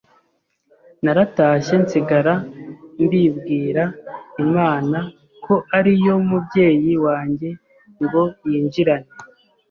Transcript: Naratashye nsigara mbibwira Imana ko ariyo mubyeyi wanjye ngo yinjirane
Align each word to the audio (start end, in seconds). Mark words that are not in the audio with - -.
Naratashye 1.03 1.73
nsigara 1.83 2.33
mbibwira 3.03 3.83
Imana 4.43 4.99
ko 5.43 5.55
ariyo 5.77 6.15
mubyeyi 6.27 6.93
wanjye 7.05 7.49
ngo 8.03 8.23
yinjirane 8.49 9.09